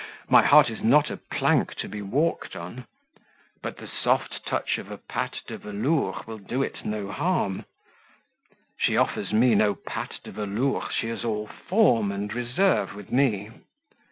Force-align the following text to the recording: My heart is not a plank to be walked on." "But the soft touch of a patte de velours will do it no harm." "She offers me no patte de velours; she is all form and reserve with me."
My 0.27 0.41
heart 0.43 0.71
is 0.71 0.81
not 0.83 1.11
a 1.11 1.17
plank 1.17 1.75
to 1.75 1.87
be 1.87 2.01
walked 2.01 2.55
on." 2.55 2.87
"But 3.61 3.77
the 3.77 3.87
soft 3.87 4.43
touch 4.47 4.79
of 4.79 4.89
a 4.89 4.97
patte 4.97 5.41
de 5.45 5.59
velours 5.59 6.25
will 6.25 6.39
do 6.39 6.63
it 6.63 6.83
no 6.83 7.11
harm." 7.11 7.65
"She 8.79 8.97
offers 8.97 9.31
me 9.31 9.53
no 9.53 9.75
patte 9.75 10.19
de 10.23 10.31
velours; 10.31 10.91
she 10.91 11.07
is 11.09 11.23
all 11.23 11.45
form 11.45 12.11
and 12.11 12.33
reserve 12.33 12.95
with 12.95 13.11
me." 13.11 13.51